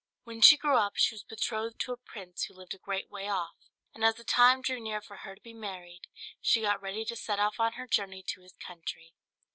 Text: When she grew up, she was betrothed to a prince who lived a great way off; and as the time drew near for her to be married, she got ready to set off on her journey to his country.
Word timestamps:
When 0.23 0.41
she 0.41 0.57
grew 0.57 0.77
up, 0.77 0.95
she 0.95 1.13
was 1.13 1.21
betrothed 1.23 1.79
to 1.81 1.91
a 1.93 1.97
prince 1.97 2.45
who 2.45 2.55
lived 2.55 2.73
a 2.73 2.79
great 2.79 3.11
way 3.11 3.27
off; 3.29 3.53
and 3.93 4.03
as 4.03 4.15
the 4.15 4.23
time 4.23 4.63
drew 4.63 4.79
near 4.79 4.99
for 4.99 5.17
her 5.17 5.35
to 5.35 5.41
be 5.41 5.53
married, 5.53 6.07
she 6.41 6.59
got 6.61 6.81
ready 6.81 7.05
to 7.05 7.15
set 7.15 7.37
off 7.37 7.59
on 7.59 7.73
her 7.73 7.85
journey 7.85 8.23
to 8.23 8.41
his 8.41 8.53
country. 8.53 9.13